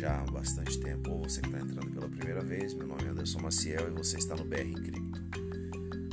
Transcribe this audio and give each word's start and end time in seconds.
já 0.00 0.18
há 0.18 0.24
bastante 0.30 0.80
tempo 0.80 1.10
ou 1.10 1.24
você 1.24 1.42
que 1.42 1.48
está 1.48 1.60
entrando 1.60 1.90
pela 1.90 2.08
primeira 2.08 2.40
vez. 2.40 2.72
Meu 2.72 2.86
nome 2.86 3.04
é 3.04 3.08
Anderson 3.08 3.38
Maciel 3.40 3.88
e 3.88 3.90
você 3.90 4.16
está 4.16 4.34
no 4.34 4.46
BR 4.46 4.72
Cripto. 4.82 5.20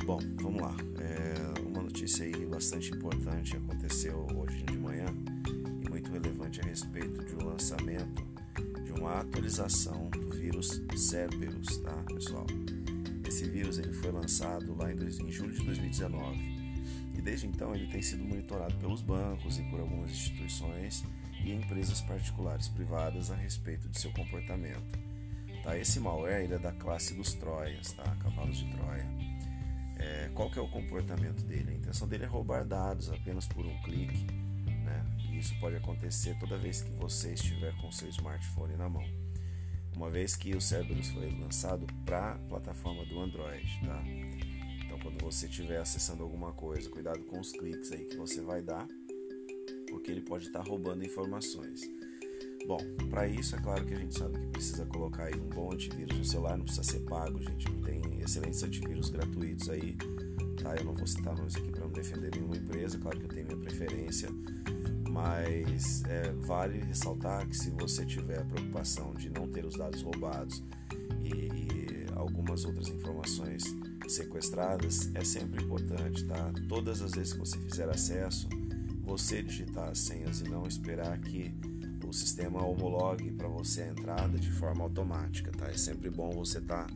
Bom, 0.04 0.20
vamos 0.42 0.60
lá. 0.60 0.76
É 0.98 1.60
uma 1.66 1.80
notícia 1.80 2.26
aí 2.26 2.44
bastante 2.44 2.94
importante 2.94 3.56
aconteceu 3.56 4.26
hoje 4.36 4.62
de 4.64 4.76
manhã 4.76 5.06
e 5.82 5.88
muito 5.88 6.12
relevante 6.12 6.60
a 6.60 6.64
respeito 6.64 7.24
de 7.24 7.34
um 7.36 7.46
lançamento 7.46 8.22
de 8.84 8.92
uma 8.92 9.20
atualização 9.20 10.10
do 10.10 10.32
vírus 10.32 10.82
Cerberus, 10.94 11.78
tá, 11.78 11.96
pessoal? 12.12 12.46
Esse 13.26 13.48
vírus 13.48 13.78
ele 13.78 13.94
foi 13.94 14.12
lançado 14.12 14.76
lá 14.76 14.92
em, 14.92 14.96
dois, 14.96 15.18
em 15.18 15.32
julho 15.32 15.54
de 15.54 15.64
2019 15.64 16.36
e 17.16 17.22
desde 17.22 17.46
então 17.46 17.74
ele 17.74 17.86
tem 17.86 18.02
sido 18.02 18.22
monitorado 18.22 18.74
pelos 18.76 19.00
bancos 19.00 19.58
e 19.58 19.62
por 19.62 19.80
algumas 19.80 20.10
instituições 20.10 21.04
e 21.48 21.54
empresas 21.54 22.00
particulares 22.02 22.68
privadas 22.68 23.30
a 23.30 23.34
respeito 23.34 23.88
de 23.88 23.98
seu 23.98 24.12
comportamento. 24.12 24.98
Tá, 25.62 25.76
esse 25.76 25.98
malware 25.98 26.44
ele 26.44 26.54
é 26.54 26.58
da 26.58 26.72
classe 26.72 27.14
dos 27.14 27.32
Troias, 27.34 27.92
tá? 27.92 28.04
cavalos 28.22 28.58
de 28.58 28.70
Troia. 28.72 29.06
É, 29.96 30.30
qual 30.34 30.50
que 30.50 30.58
é 30.58 30.62
o 30.62 30.68
comportamento 30.68 31.42
dele? 31.44 31.72
A 31.72 31.74
intenção 31.74 32.06
dele 32.06 32.24
é 32.24 32.26
roubar 32.26 32.64
dados 32.64 33.10
apenas 33.10 33.46
por 33.46 33.66
um 33.66 33.82
clique, 33.82 34.26
né? 34.84 35.04
e 35.30 35.38
isso 35.38 35.58
pode 35.58 35.76
acontecer 35.76 36.38
toda 36.38 36.56
vez 36.56 36.82
que 36.82 36.90
você 36.92 37.32
estiver 37.32 37.74
com 37.78 37.90
seu 37.90 38.08
smartphone 38.08 38.76
na 38.76 38.88
mão. 38.88 39.04
Uma 39.96 40.10
vez 40.10 40.36
que 40.36 40.54
o 40.54 40.60
Cerberus 40.60 41.08
foi 41.08 41.30
lançado 41.40 41.86
para 42.04 42.34
a 42.34 42.38
plataforma 42.38 43.04
do 43.06 43.18
Android, 43.18 43.80
tá? 43.84 44.00
Então, 44.84 44.98
quando 45.00 45.20
você 45.20 45.46
estiver 45.46 45.80
acessando 45.80 46.22
alguma 46.22 46.52
coisa, 46.52 46.88
cuidado 46.88 47.24
com 47.24 47.40
os 47.40 47.50
cliques 47.50 47.90
aí 47.90 48.04
que 48.04 48.16
você 48.16 48.40
vai 48.40 48.62
dar, 48.62 48.86
porque 49.90 50.10
ele 50.10 50.20
pode 50.20 50.46
estar 50.46 50.60
roubando 50.60 51.04
informações. 51.04 51.80
Bom, 52.66 52.78
para 53.08 53.26
isso 53.26 53.56
é 53.56 53.60
claro 53.60 53.84
que 53.86 53.94
a 53.94 53.96
gente 53.96 54.18
sabe 54.18 54.38
que 54.38 54.46
precisa 54.48 54.84
colocar 54.84 55.24
aí 55.24 55.34
um 55.34 55.48
bom 55.48 55.72
antivírus 55.72 56.18
no 56.18 56.24
celular, 56.24 56.58
não 56.58 56.64
precisa 56.64 56.84
ser 56.84 57.00
pago, 57.00 57.40
gente. 57.40 57.70
Tem 57.82 58.02
excelentes 58.20 58.62
antivírus 58.62 59.08
gratuitos 59.08 59.70
aí, 59.70 59.96
tá? 60.62 60.76
Eu 60.76 60.84
não 60.84 60.94
vou 60.94 61.06
citar 61.06 61.34
nomes 61.34 61.56
aqui 61.56 61.70
para 61.70 61.80
não 61.80 61.90
defender 61.90 62.30
nenhuma 62.34 62.56
empresa, 62.56 62.98
claro 62.98 63.18
que 63.18 63.24
eu 63.24 63.30
tenho 63.30 63.46
minha 63.46 63.56
preferência, 63.56 64.28
mas 65.08 66.04
é, 66.04 66.30
vale 66.32 66.78
ressaltar 66.80 67.48
que 67.48 67.56
se 67.56 67.70
você 67.70 68.04
tiver 68.04 68.40
a 68.40 68.44
preocupação 68.44 69.14
de 69.14 69.30
não 69.30 69.48
ter 69.48 69.64
os 69.64 69.74
dados 69.74 70.02
roubados 70.02 70.62
e, 71.22 71.28
e 71.30 72.06
algumas 72.14 72.66
outras 72.66 72.88
informações 72.88 73.64
sequestradas, 74.06 75.10
é 75.14 75.24
sempre 75.24 75.64
importante, 75.64 76.24
tá? 76.26 76.52
Todas 76.68 77.00
as 77.00 77.12
vezes 77.12 77.32
que 77.32 77.38
você 77.38 77.58
fizer 77.58 77.88
acesso, 77.88 78.46
você 79.08 79.42
digitar 79.42 79.88
as 79.88 80.00
senhas 80.00 80.42
e 80.42 80.44
não 80.44 80.66
esperar 80.66 81.18
que 81.18 81.50
o 82.06 82.12
sistema 82.12 82.64
homologue 82.64 83.32
para 83.32 83.48
você 83.48 83.82
a 83.82 83.88
entrada 83.88 84.38
de 84.38 84.50
forma 84.50 84.84
automática, 84.84 85.50
tá? 85.50 85.66
É 85.68 85.76
sempre 85.78 86.10
bom 86.10 86.30
você 86.30 86.58
estar 86.58 86.86
tá 86.86 86.94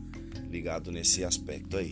ligado 0.49 0.91
nesse 0.91 1.23
aspecto 1.23 1.75
aí. 1.75 1.91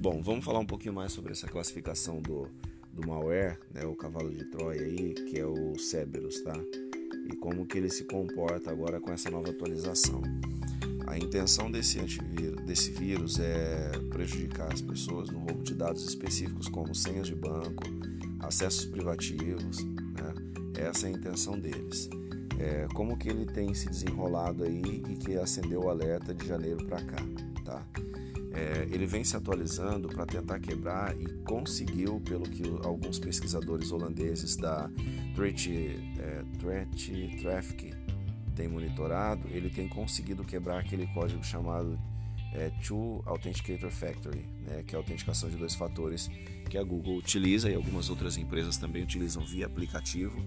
Bom, 0.00 0.20
vamos 0.20 0.44
falar 0.44 0.58
um 0.58 0.66
pouquinho 0.66 0.92
mais 0.92 1.12
sobre 1.12 1.30
essa 1.30 1.46
classificação 1.46 2.20
do, 2.20 2.48
do 2.92 3.06
malware, 3.06 3.60
né, 3.72 3.84
o 3.84 3.94
cavalo 3.94 4.28
de 4.30 4.44
Troia 4.46 4.82
aí, 4.82 5.14
que 5.14 5.38
é 5.38 5.46
o 5.46 5.78
Cerberus, 5.78 6.40
tá? 6.42 6.54
E 7.30 7.36
como 7.36 7.64
que 7.64 7.78
ele 7.78 7.90
se 7.90 8.04
comporta 8.04 8.72
agora 8.72 9.00
com 9.00 9.12
essa 9.12 9.30
nova 9.30 9.50
atualização. 9.50 10.20
A 11.06 11.16
intenção 11.16 11.70
desse 11.70 12.00
antivírus, 12.00 12.64
desse 12.64 12.90
vírus 12.90 13.38
é 13.38 13.92
prejudicar 14.10 14.72
as 14.72 14.82
pessoas 14.82 15.30
no 15.30 15.38
roubo 15.38 15.62
de 15.62 15.74
dados 15.74 16.04
específicos 16.04 16.68
como 16.68 16.94
senhas 16.94 17.26
de 17.26 17.34
banco, 17.34 17.84
acessos 18.40 18.84
privativos, 18.86 19.84
né? 19.84 20.34
essa 20.76 21.06
é 21.06 21.10
a 21.10 21.12
intenção 21.12 21.58
deles. 21.58 22.08
É, 22.58 22.88
como 22.92 23.16
que 23.16 23.28
ele 23.28 23.46
tem 23.46 23.72
se 23.72 23.88
desenrolado 23.88 24.64
aí 24.64 25.02
e 25.08 25.16
que 25.16 25.36
acendeu 25.36 25.84
o 25.84 25.88
alerta 25.88 26.34
de 26.34 26.46
janeiro 26.46 26.84
para 26.86 27.00
cá, 27.02 27.24
tá? 27.64 27.86
É, 28.52 28.88
ele 28.90 29.06
vem 29.06 29.22
se 29.22 29.36
atualizando 29.36 30.08
para 30.08 30.26
tentar 30.26 30.58
quebrar 30.58 31.16
e 31.16 31.26
conseguiu, 31.44 32.20
pelo 32.20 32.48
que 32.48 32.64
alguns 32.82 33.18
pesquisadores 33.20 33.92
holandeses 33.92 34.56
da 34.56 34.90
Threat, 35.36 35.70
é, 36.18 36.44
Threat 36.58 37.36
Traffic 37.40 37.94
têm 38.56 38.66
monitorado, 38.66 39.46
ele 39.50 39.70
tem 39.70 39.88
conseguido 39.88 40.42
quebrar 40.42 40.80
aquele 40.80 41.06
código 41.08 41.44
chamado 41.44 41.96
é, 42.52 42.70
Two 42.86 43.22
Authenticator 43.26 43.90
Factory, 43.90 44.44
né, 44.66 44.82
que 44.86 44.94
é 44.94 44.96
a 44.96 45.00
autenticação 45.00 45.48
de 45.48 45.56
dois 45.56 45.74
fatores 45.74 46.30
que 46.68 46.78
a 46.78 46.82
Google 46.82 47.16
utiliza 47.16 47.70
e 47.70 47.74
algumas 47.74 48.10
outras 48.10 48.36
empresas 48.36 48.76
também 48.76 49.02
utilizam 49.02 49.44
via 49.44 49.66
aplicativo 49.66 50.42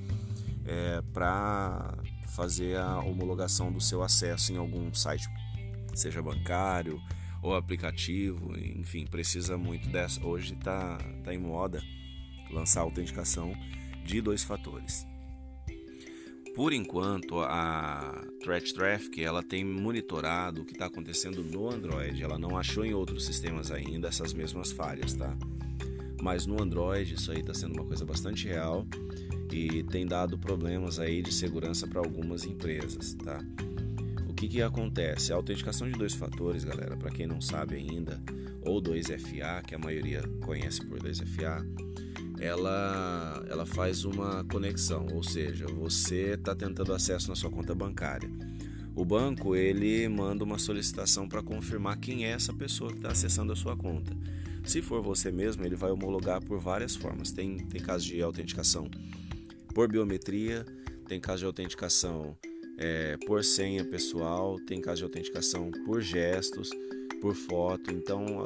é, 0.66 1.02
para 1.14 1.98
fazer 2.28 2.78
a 2.78 3.00
homologação 3.00 3.72
do 3.72 3.82
seu 3.82 4.02
acesso 4.02 4.54
em 4.54 4.58
algum 4.58 4.94
site, 4.94 5.28
seja 5.94 6.22
bancário 6.22 7.02
ou 7.42 7.56
aplicativo, 7.56 8.56
enfim, 8.58 9.06
precisa 9.06 9.58
muito 9.58 9.90
dessa. 9.90 10.24
Hoje 10.24 10.54
está 10.54 10.98
tá 11.24 11.34
em 11.34 11.40
moda 11.40 11.82
lançar 12.52 12.82
a 12.82 12.84
autenticação 12.84 13.54
de 14.06 14.22
dois 14.22 14.44
fatores. 14.44 15.11
Por 16.54 16.74
enquanto, 16.74 17.40
a 17.40 18.26
Threat 18.44 18.74
Traffic 18.74 19.24
ela 19.24 19.42
tem 19.42 19.64
monitorado 19.64 20.62
o 20.62 20.66
que 20.66 20.74
está 20.74 20.88
acontecendo 20.88 21.42
no 21.44 21.70
Android. 21.70 22.22
Ela 22.22 22.38
não 22.38 22.58
achou 22.58 22.84
em 22.84 22.94
outros 22.94 23.26
sistemas 23.26 23.72
ainda 23.72 24.10
essas 24.10 24.34
mesmas 24.34 24.72
falhas, 24.72 25.14
tá? 25.14 25.36
Mas 26.22 26.46
no 26.46 26.62
Android 26.62 27.14
isso 27.14 27.32
aí 27.32 27.40
está 27.40 27.54
sendo 27.54 27.74
uma 27.74 27.86
coisa 27.86 28.06
bastante 28.06 28.48
real 28.48 28.86
e 29.52 29.82
tem 29.84 30.06
dado 30.06 30.38
problemas 30.38 31.00
aí 31.00 31.22
de 31.22 31.34
segurança 31.34 31.88
para 31.88 32.00
algumas 32.00 32.46
empresas, 32.46 33.14
tá? 33.14 33.40
O 34.28 34.34
que, 34.34 34.48
que 34.48 34.62
acontece? 34.62 35.32
A 35.32 35.36
autenticação 35.36 35.90
de 35.90 35.98
dois 35.98 36.14
fatores, 36.14 36.64
galera, 36.64 36.98
para 36.98 37.12
quem 37.12 37.28
não 37.28 37.40
sabe 37.40 37.76
ainda, 37.76 38.22
ou 38.62 38.82
2FA, 38.82 39.64
que 39.64 39.76
a 39.76 39.80
maioria 39.80 40.24
conhece 40.42 40.86
por 40.86 41.00
2FA, 41.00 41.66
ela, 42.42 43.46
ela 43.48 43.68
faz 43.68 44.04
uma 44.04 44.44
conexão, 44.46 45.06
ou 45.14 45.22
seja, 45.22 45.68
você 45.68 46.34
está 46.34 46.56
tentando 46.56 46.92
acesso 46.92 47.30
na 47.30 47.36
sua 47.36 47.52
conta 47.52 47.76
bancária. 47.76 48.28
O 48.96 49.06
banco 49.06 49.56
ele 49.56 50.10
manda 50.10 50.44
uma 50.44 50.58
solicitação 50.58 51.30
para 51.30 51.44
confirmar 51.44 52.00
quem 52.00 52.26
é 52.26 52.32
essa 52.32 52.52
pessoa 52.52 52.90
que 52.90 52.98
está 52.98 53.12
acessando 53.12 53.54
a 53.54 53.56
sua 53.56 53.78
conta. 53.78 54.12
Se 54.66 54.82
for 54.82 55.04
você 55.04 55.32
mesmo, 55.32 55.64
ele 55.64 55.76
vai 55.76 55.92
homologar 55.92 56.44
por 56.44 56.60
várias 56.60 56.96
formas. 56.96 57.32
Tem, 57.32 57.60
tem 57.60 57.80
casos 57.80 58.08
de 58.08 58.20
autenticação 58.22 58.90
por 59.74 59.88
biometria, 59.88 60.66
tem 61.08 61.20
caso 61.20 61.42
de 61.42 61.46
autenticação 61.46 62.36
é, 62.78 63.18
por 63.28 63.44
senha 63.44 63.86
pessoal, 63.86 64.60
tem 64.66 64.82
caso 64.82 64.98
de 64.98 65.04
autenticação 65.04 65.70
por 65.86 66.02
gestos 66.02 66.72
por 67.22 67.36
foto. 67.36 67.92
Então, 67.92 68.44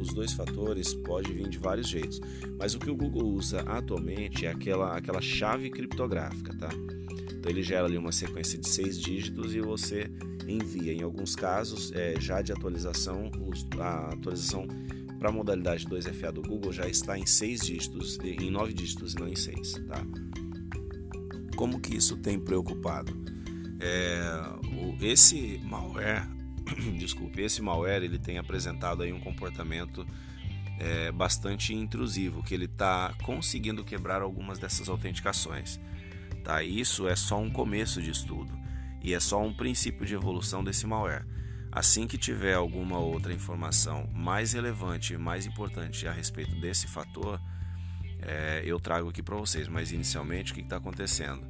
os 0.00 0.12
dois 0.14 0.32
fatores 0.32 0.94
podem 0.94 1.32
vir 1.34 1.48
de 1.48 1.58
vários 1.58 1.86
jeitos. 1.86 2.20
Mas 2.58 2.74
o 2.74 2.78
que 2.78 2.90
o 2.90 2.96
Google 2.96 3.28
usa 3.28 3.60
atualmente 3.60 4.46
é 4.46 4.50
aquela, 4.50 4.96
aquela 4.96 5.20
chave 5.20 5.70
criptográfica, 5.70 6.56
tá? 6.56 6.70
Então, 7.30 7.52
ele 7.52 7.62
gera 7.62 7.86
ali 7.86 7.98
uma 7.98 8.10
sequência 8.10 8.58
de 8.58 8.66
seis 8.68 8.98
dígitos 8.98 9.54
e 9.54 9.60
você 9.60 10.10
envia. 10.48 10.92
Em 10.92 11.02
alguns 11.02 11.36
casos, 11.36 11.92
é, 11.92 12.18
já 12.18 12.40
de 12.40 12.52
atualização, 12.52 13.30
a 13.78 14.14
atualização 14.14 14.66
para 15.18 15.28
a 15.28 15.32
modalidade 15.32 15.86
2FA 15.86 16.32
do 16.32 16.42
Google 16.42 16.72
já 16.72 16.88
está 16.88 17.18
em 17.18 17.26
seis 17.26 17.60
dígitos, 17.60 18.18
em 18.22 18.50
nove 18.50 18.72
dígitos 18.72 19.14
e 19.14 19.20
não 19.20 19.28
em 19.28 19.36
seis, 19.36 19.74
tá? 19.86 20.04
Como 21.56 21.78
que 21.78 21.96
isso 21.96 22.16
tem 22.16 22.38
preocupado? 22.38 23.14
É, 23.80 24.22
esse 25.00 25.60
malware 25.64 26.28
desculpe, 26.98 27.40
esse 27.40 27.60
malware 27.62 28.02
ele 28.02 28.18
tem 28.18 28.38
apresentado 28.38 29.02
aí 29.02 29.12
um 29.12 29.20
comportamento 29.20 30.06
é, 30.78 31.12
bastante 31.12 31.74
intrusivo, 31.74 32.42
que 32.42 32.54
ele 32.54 32.64
está 32.64 33.14
conseguindo 33.22 33.84
quebrar 33.84 34.22
algumas 34.22 34.58
dessas 34.58 34.88
autenticações. 34.88 35.80
Tá? 36.42 36.62
Isso 36.62 37.08
é 37.08 37.16
só 37.16 37.40
um 37.40 37.50
começo 37.50 38.02
de 38.02 38.10
estudo 38.10 38.52
e 39.02 39.14
é 39.14 39.20
só 39.20 39.42
um 39.42 39.52
princípio 39.52 40.06
de 40.06 40.14
evolução 40.14 40.64
desse 40.64 40.86
malware. 40.86 41.26
Assim 41.70 42.06
que 42.06 42.16
tiver 42.16 42.54
alguma 42.54 42.98
outra 42.98 43.32
informação 43.32 44.08
mais 44.12 44.52
relevante 44.52 45.14
e 45.14 45.18
mais 45.18 45.44
importante 45.44 46.06
a 46.06 46.12
respeito 46.12 46.54
desse 46.60 46.86
fator, 46.86 47.40
é, 48.22 48.62
eu 48.64 48.78
trago 48.78 49.08
aqui 49.08 49.22
para 49.22 49.36
vocês. 49.36 49.66
Mas 49.66 49.90
inicialmente 49.90 50.52
o 50.52 50.54
que 50.54 50.60
está 50.60 50.76
acontecendo? 50.76 51.44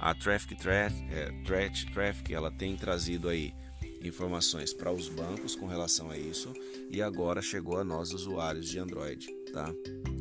A 0.00 0.14
Traffic 0.14 0.54
Threat, 0.56 0.94
é, 1.10 1.30
Threat 1.44 1.86
Traffic 1.92 2.32
ela 2.32 2.50
tem 2.50 2.74
trazido 2.76 3.28
aí 3.28 3.54
informações 4.02 4.72
para 4.72 4.92
os 4.92 5.08
bancos 5.08 5.54
com 5.54 5.66
relação 5.66 6.10
a 6.10 6.18
isso 6.18 6.52
e 6.90 7.02
agora 7.02 7.42
chegou 7.42 7.78
a 7.78 7.84
nós 7.84 8.12
usuários 8.12 8.68
de 8.68 8.78
Android, 8.78 9.28
tá? 9.52 9.72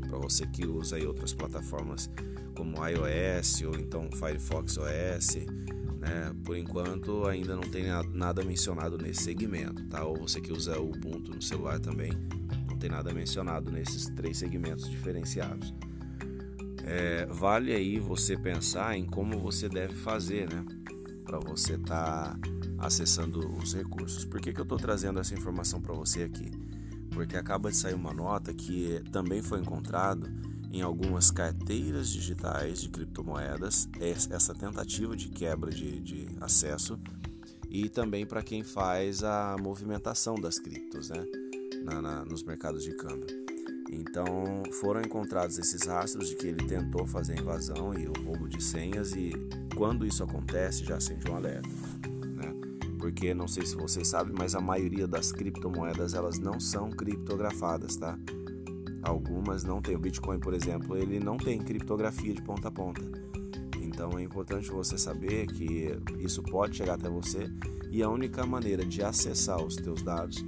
Para 0.07 0.17
você 0.17 0.45
que 0.47 0.65
usa 0.65 0.95
aí 0.95 1.05
outras 1.05 1.33
plataformas 1.33 2.09
como 2.55 2.77
iOS 2.87 3.61
ou 3.63 3.75
então 3.75 4.09
Firefox 4.11 4.77
OS, 4.77 5.35
né? 5.99 6.33
Por 6.43 6.57
enquanto 6.57 7.25
ainda 7.27 7.55
não 7.55 7.63
tem 7.63 7.85
nada 8.13 8.43
mencionado 8.43 8.97
nesse 8.97 9.23
segmento, 9.23 9.83
tá? 9.87 10.03
Ou 10.05 10.17
você 10.17 10.39
que 10.39 10.53
usa 10.53 10.79
o 10.79 10.91
Ubuntu 10.91 11.31
no 11.35 11.41
celular 11.41 11.79
também, 11.79 12.11
não 12.67 12.77
tem 12.77 12.89
nada 12.89 13.13
mencionado 13.13 13.71
nesses 13.71 14.05
três 14.09 14.37
segmentos 14.37 14.89
diferenciados. 14.89 15.73
É, 16.83 17.25
vale 17.25 17.73
aí 17.73 17.99
você 17.99 18.37
pensar 18.37 18.95
em 18.95 19.05
como 19.05 19.39
você 19.39 19.67
deve 19.67 19.95
fazer, 19.95 20.47
né? 20.47 20.63
para 21.25 21.39
você 21.39 21.73
estar 21.73 22.37
tá 22.37 22.39
acessando 22.85 23.39
os 23.57 23.73
recursos. 23.73 24.25
Por 24.25 24.39
que, 24.39 24.53
que 24.53 24.59
eu 24.59 24.63
estou 24.63 24.77
trazendo 24.77 25.19
essa 25.19 25.33
informação 25.33 25.81
para 25.81 25.93
você 25.93 26.23
aqui? 26.23 26.51
Porque 27.11 27.37
acaba 27.37 27.71
de 27.71 27.77
sair 27.77 27.93
uma 27.93 28.13
nota 28.13 28.53
que 28.53 29.01
também 29.11 29.41
foi 29.41 29.59
encontrado 29.59 30.27
em 30.71 30.81
algumas 30.81 31.31
carteiras 31.31 32.09
digitais 32.09 32.81
de 32.81 32.89
criptomoedas 32.89 33.87
essa 34.29 34.53
tentativa 34.53 35.15
de 35.15 35.29
quebra 35.29 35.71
de, 35.71 36.01
de 36.01 36.27
acesso 36.41 36.99
e 37.69 37.87
também 37.87 38.25
para 38.25 38.43
quem 38.43 38.63
faz 38.63 39.23
a 39.23 39.55
movimentação 39.57 40.35
das 40.35 40.59
criptos 40.59 41.09
né, 41.09 41.25
na, 41.83 42.01
na, 42.01 42.25
nos 42.25 42.43
mercados 42.43 42.83
de 42.83 42.93
câmbio. 42.95 43.27
Então 43.89 44.63
foram 44.81 45.01
encontrados 45.01 45.57
esses 45.57 45.83
rastros 45.83 46.29
de 46.29 46.35
que 46.35 46.47
ele 46.47 46.65
tentou 46.65 47.05
fazer 47.05 47.39
a 47.39 47.41
invasão 47.41 47.93
e 47.97 48.07
o 48.07 48.13
roubo 48.23 48.47
de 48.47 48.61
senhas 48.61 49.13
e 49.13 49.31
quando 49.75 50.05
isso 50.05 50.23
acontece 50.23 50.83
já 50.83 50.97
acende 50.97 51.29
um 51.29 51.35
alerta? 51.35 51.69
Porque 53.05 53.35
não 53.35 53.47
sei 53.47 53.63
se 53.67 53.75
vocês 53.75 54.07
sabem, 54.07 54.33
mas 54.35 54.55
a 54.55 54.59
maioria 54.59 55.07
das 55.07 55.31
criptomoedas 55.31 56.15
elas 56.15 56.39
não 56.39 56.59
são 56.59 56.89
criptografadas, 56.89 57.95
tá? 57.97 58.17
Algumas 59.03 59.63
não 59.63 59.79
tem. 59.79 59.95
O 59.95 59.99
Bitcoin, 59.99 60.39
por 60.39 60.55
exemplo, 60.55 60.97
ele 60.97 61.19
não 61.19 61.37
tem 61.37 61.61
criptografia 61.61 62.33
de 62.33 62.41
ponta 62.41 62.69
a 62.69 62.71
ponta. 62.71 63.03
Então 63.79 64.17
é 64.17 64.23
importante 64.23 64.71
você 64.71 64.97
saber 64.97 65.45
que 65.45 65.85
isso 66.17 66.41
pode 66.41 66.77
chegar 66.77 66.95
até 66.95 67.07
você 67.07 67.47
e 67.91 68.01
a 68.01 68.09
única 68.09 68.43
maneira 68.43 68.83
de 68.83 69.03
acessar 69.03 69.63
os 69.63 69.75
teus 69.75 70.01
dados 70.01 70.43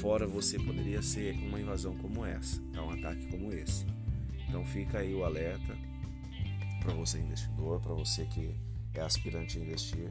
fora 0.00 0.26
você 0.26 0.58
poderia 0.58 1.02
ser 1.02 1.36
uma 1.46 1.60
invasão 1.60 1.96
como 1.96 2.26
essa, 2.26 2.60
é 2.74 2.80
um 2.80 2.90
ataque 2.90 3.24
como 3.30 3.52
esse. 3.52 3.86
Então 4.48 4.64
fica 4.64 4.98
aí 4.98 5.14
o 5.14 5.24
alerta 5.24 5.78
para 6.82 6.92
você 6.92 7.20
investidor, 7.20 7.80
para 7.80 7.94
você 7.94 8.24
que 8.24 8.56
é 8.94 9.00
aspirante 9.00 9.58
a 9.58 9.62
investir 9.62 10.10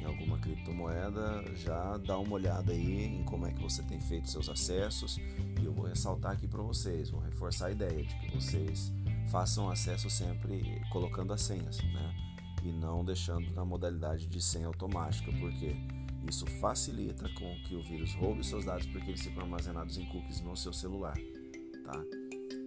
em 0.00 0.04
alguma 0.04 0.38
criptomoeda, 0.38 1.44
já 1.56 1.98
dá 1.98 2.18
uma 2.18 2.34
olhada 2.34 2.72
aí 2.72 3.04
em 3.04 3.22
como 3.24 3.46
é 3.46 3.52
que 3.52 3.62
você 3.62 3.82
tem 3.82 4.00
feito 4.00 4.30
seus 4.30 4.48
acessos 4.48 5.18
e 5.60 5.64
eu 5.64 5.72
vou 5.72 5.86
ressaltar 5.86 6.32
aqui 6.32 6.48
para 6.48 6.62
vocês, 6.62 7.10
vou 7.10 7.20
reforçar 7.20 7.66
a 7.66 7.72
ideia 7.72 8.02
de 8.02 8.14
que 8.18 8.34
vocês 8.34 8.92
façam 9.30 9.70
acesso 9.70 10.08
sempre 10.08 10.80
colocando 10.90 11.32
as 11.32 11.42
senhas, 11.42 11.78
né? 11.82 12.14
E 12.64 12.72
não 12.72 13.04
deixando 13.04 13.50
na 13.52 13.64
modalidade 13.64 14.26
de 14.26 14.40
senha 14.42 14.66
automática, 14.66 15.30
porque 15.38 15.76
isso 16.28 16.46
facilita 16.60 17.28
com 17.34 17.54
que 17.64 17.74
o 17.74 17.82
vírus 17.82 18.14
roube 18.14 18.44
seus 18.44 18.64
dados 18.64 18.86
porque 18.86 19.10
eles 19.10 19.22
ficam 19.22 19.42
armazenados 19.42 19.96
em 19.96 20.06
cookies 20.06 20.40
no 20.40 20.56
seu 20.56 20.72
celular, 20.72 21.16
tá? 21.84 22.04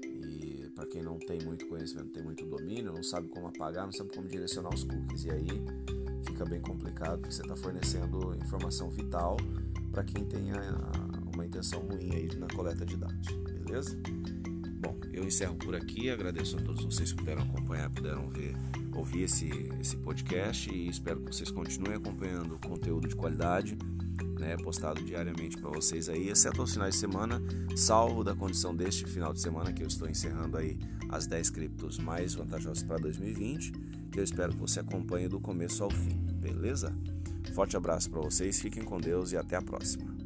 E 0.04 0.72
para 0.76 0.88
quem 0.88 1.04
não 1.04 1.20
tem 1.20 1.42
muito 1.44 1.68
conhecimento, 1.68 2.10
tem 2.10 2.24
muito 2.24 2.46
domínio, 2.46 2.94
não 2.94 3.04
sabe 3.04 3.28
como 3.30 3.48
apagar, 3.48 3.86
não 3.86 3.92
sabe 3.92 4.14
como 4.14 4.28
direcionar 4.28 4.74
os 4.74 4.84
cookies 4.84 5.26
e 5.26 5.32
aí 5.32 5.48
fica 6.24 6.46
bem 6.46 6.62
complicado 6.62 7.20
porque 7.20 7.34
você 7.34 7.42
está 7.42 7.56
fornecendo 7.56 8.36
informação 8.36 8.90
vital 8.90 9.38
para 9.92 10.04
quem 10.04 10.26
tenha 10.26 10.56
uma 11.34 11.46
intenção 11.46 11.82
ruim 11.82 12.12
aí 12.12 12.36
na 12.36 12.48
coleta 12.48 12.86
de 12.86 12.98
dados, 12.98 13.28
beleza? 13.66 13.98
Bom, 14.80 15.00
eu 15.14 15.24
encerro 15.24 15.56
por 15.56 15.76
aqui, 15.76 16.10
agradeço 16.10 16.58
a 16.58 16.62
todos 16.62 16.84
vocês 16.84 17.12
que 17.12 17.20
puderam 17.20 17.44
acompanhar, 17.44 17.90
puderam 17.90 18.30
ver 18.30 18.56
ouvir 18.96 19.24
esse, 19.24 19.48
esse 19.80 19.98
podcast 19.98 20.70
e 20.74 20.88
espero 20.88 21.20
que 21.22 21.34
vocês 21.34 21.50
continuem 21.50 21.96
acompanhando 21.96 22.60
conteúdo 22.60 23.08
de 23.08 23.16
qualidade, 23.16 23.78
né, 24.40 24.56
postado 24.58 25.02
diariamente 25.02 25.58
para 25.58 25.70
vocês 25.70 26.10
aí, 26.10 26.30
exceto 26.30 26.62
aos 26.62 26.74
finais 26.74 26.96
de 26.96 27.00
semana, 27.00 27.42
salvo 27.76 28.24
da 28.24 28.36
condição 28.36 28.76
deste 28.76 29.06
final 29.06 29.34
de 29.34 29.42
semana 29.42 29.72
que 29.72 29.82
eu 29.82 29.88
estou 29.88 30.10
encerrando 30.10 30.58
aí 30.58 30.78
as 31.10 31.26
10 31.28 31.50
criptos 31.50 31.98
mais 31.98 32.34
vantajosas 32.34 32.84
para 32.84 32.98
2020, 32.98 33.72
que 34.14 34.20
eu 34.20 34.24
espero 34.24 34.54
que 34.54 34.60
você 34.60 34.80
acompanhe 34.80 35.28
do 35.28 35.40
começo 35.40 35.84
ao 35.84 35.90
fim, 35.90 36.16
beleza? 36.40 36.96
Forte 37.56 37.76
abraço 37.76 38.12
para 38.12 38.22
vocês, 38.22 38.62
fiquem 38.62 38.84
com 38.84 39.02
Deus 39.02 39.32
e 39.32 39.38
até 39.38 39.56
a 39.56 39.62
próxima. 39.62 40.23